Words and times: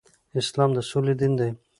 اسلام 0.39 0.69
د 0.73 0.79
سولې 0.89 1.13
دين 1.19 1.33
دی 1.39 1.49